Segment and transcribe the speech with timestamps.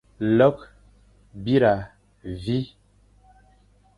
[0.37, 0.63] Lekh,
[1.43, 1.77] bîra,
[2.41, 2.63] vîe.